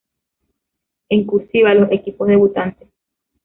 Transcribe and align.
En 1.09 1.25
"cursiva", 1.25 1.75
los 1.75 1.91
equipos 1.91 2.27
debutantes. 2.27 2.87